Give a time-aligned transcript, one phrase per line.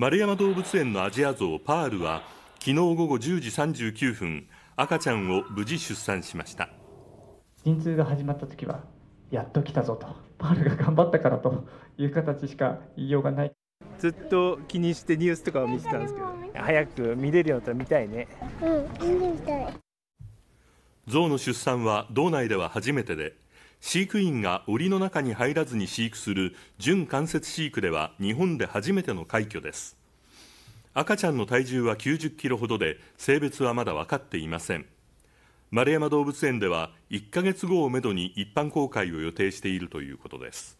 [0.00, 2.22] 丸山動物園のアジアゾウパールは
[2.54, 6.70] 昨日午後10時39分赤ちゃんを無事出産しました。
[7.64, 8.80] 陣痛が始まった時は
[9.30, 10.06] やっと来たぞと
[10.38, 11.68] パールが頑張ったからと
[11.98, 13.52] いう形しか言いようがない。
[13.98, 18.26] ずっと気にしてニュースとかを見てたんですけど早く見れるようになったら見たいね。
[18.62, 19.74] うん見てみたい。
[21.08, 23.34] 象の出産は道内では初めてで
[23.80, 29.96] 飼育員が檻の中に入らずに飼育する準間接飼育では日本で初めての快挙です。
[30.92, 34.86] 赤ちゃんの体重は90キロほどで性別はまだ分かっていません。
[35.70, 40.79] 丸山動物園では1ヶ月後をめどに一般公開を予定しているということです。